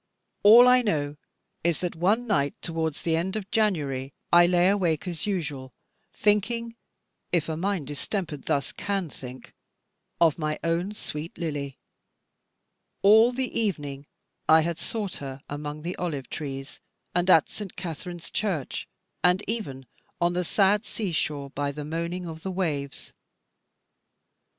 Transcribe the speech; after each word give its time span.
All 0.41 0.67
I 0.67 0.81
know 0.81 1.15
is 1.63 1.77
that 1.81 1.95
one 1.95 2.25
night 2.25 2.55
towards 2.63 3.03
the 3.03 3.15
end 3.15 3.35
of 3.35 3.51
January, 3.51 4.15
I 4.33 4.47
lay 4.47 4.67
awake 4.67 5.07
as 5.07 5.27
usual, 5.27 5.73
thinking 6.11 6.75
if 7.31 7.47
a 7.47 7.55
mind 7.55 7.85
distempered 7.85 8.45
thus 8.45 8.71
can 8.71 9.11
think 9.11 9.53
of 10.19 10.39
my 10.39 10.57
own 10.63 10.93
sweet 10.95 11.37
Lily. 11.37 11.77
All 13.03 13.31
the 13.31 13.53
evening 13.55 14.07
I 14.49 14.61
had 14.61 14.79
sought 14.79 15.17
her 15.17 15.43
among 15.47 15.83
the 15.83 15.95
olive 15.97 16.31
trees, 16.31 16.79
and 17.13 17.29
at 17.29 17.47
St. 17.47 17.75
Katharine's 17.75 18.31
Church, 18.31 18.87
and 19.23 19.43
even 19.45 19.85
on 20.19 20.33
the 20.33 20.43
sad 20.43 20.83
sea 20.83 21.11
shore 21.11 21.51
by 21.51 21.71
the 21.71 21.85
moaning 21.85 22.25
of 22.25 22.41
the 22.41 22.49
waves. 22.49 23.13